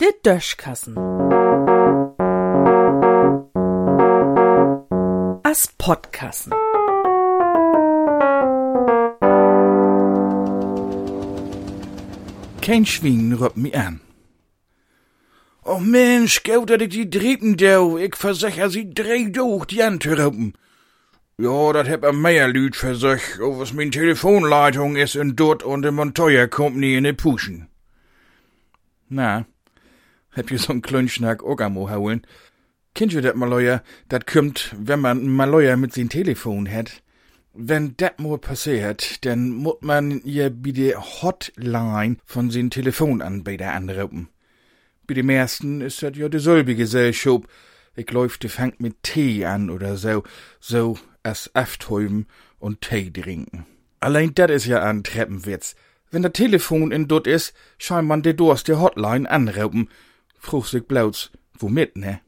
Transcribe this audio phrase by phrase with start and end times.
[0.00, 0.96] Der Döschkassen.
[5.42, 6.52] As Podkassen.
[12.62, 14.00] Kein Schwing rübt mi an.
[15.64, 20.54] Oh Mensch, gau dat ich die Drepen dau, ich versicher sie dreh durch die Antürpen.
[21.40, 25.90] Ja, dat heb mehr Lüd versöch, oh was min Telefonleitung is in dort und de
[25.90, 27.68] Montoya Company in de Puschen.
[29.08, 29.46] Na,
[30.32, 32.26] heb je so'n Klönschnack am holen?
[32.94, 37.02] Kennt ihr dat Maloja, dat kümmt, wenn man n Maloja mit sin Telefon hat?
[37.54, 44.28] Wenn dat mal passiert, dann muss man ja bei der Hotline von sin Telefonanbieter anrufen.
[45.06, 47.48] Bei dem ersten ist dat ja dieselbe Gesellschaft.
[47.96, 50.22] Ich läuft, die fängt mit Tee an oder so,
[50.60, 52.26] so as Afthäuben
[52.58, 53.66] und Tee trinken.
[54.00, 55.74] Allein dat is ja ein Treppenwitz.
[56.10, 59.88] Wenn der Telefon in dort is, scheint man de Durst der Hotline anrufen.
[60.38, 62.20] Fruch sich blauts, womit, ne?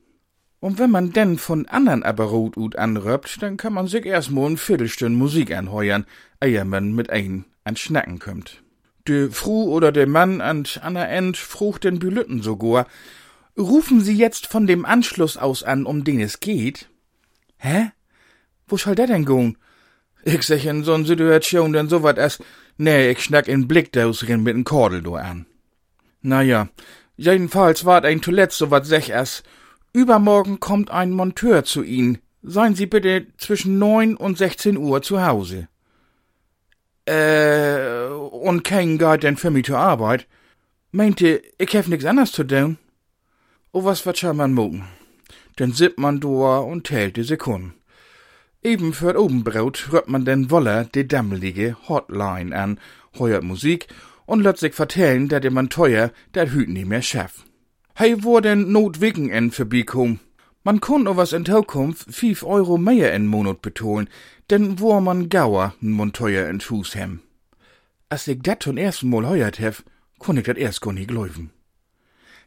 [0.61, 4.51] Und wenn man denn von andern aber rot ut anröpt, dann kann man sich erstmal
[4.51, 6.07] ein Viertelstünd Musik anheuern,
[6.41, 8.63] ehe man mit ein an Schnacken kommt.
[9.09, 12.87] De Fru oder der Mann an aner End frucht den Bülütten sogar.
[13.59, 16.89] Rufen Sie jetzt von dem Anschluss aus an, um den es geht?
[17.59, 17.93] Hä?
[18.67, 19.59] Wo soll der denn gehen?
[20.25, 22.39] Ich sech in so'n Situation denn so wat as,
[22.77, 25.47] nee, ich schnack in Blickdaus rin mit n Kordel do an.
[26.21, 26.69] Na ja,
[27.17, 29.43] jedenfalls wart ein zuletzt so wat sech as,
[29.93, 32.19] Übermorgen kommt ein Monteur zu Ihnen.
[32.43, 35.69] Seien Sie bitte zwischen neun und sechzehn Uhr zu Hause.
[37.05, 40.27] Äh, und kein Guide denn für mich zur Arbeit?
[40.93, 42.79] Meinte, ich hef nix anders zu tun?
[43.75, 44.85] Oh, was wird man mucken?
[45.57, 47.73] Dann sippt man doa und tält die Sekunden.
[48.63, 52.79] Eben für Obenbraut rührt man den Woller die dämmelige Hotline an,
[53.19, 53.89] heuert Musik
[54.27, 57.47] und lässt sich vertellen, der man teuer, der hüt nie mehr schaff.
[57.99, 60.21] Hei wo denn notwegen en vorbeikom.
[60.65, 64.11] Man konn o was in Zukunft fief Euro mehr in Monat betonen,
[64.51, 67.21] denn wo man gauer n Monteuer in Fuß hem.
[68.11, 69.83] Als ich dat zum ersten Mal heuert hef,
[70.19, 71.53] konn ich dat erst gar nicht glauben.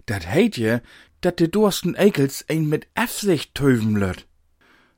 [0.05, 0.81] Dat heit je,
[1.25, 4.27] dat de Dursten Eikels ein mit Absicht töven löt.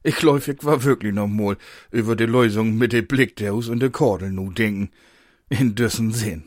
[0.03, 1.57] Ich ich war wirklich noch mal
[1.91, 4.89] über die Lösung mit de Blickdaus und de Kordel nu denken.
[5.49, 6.43] In dessen Sinn.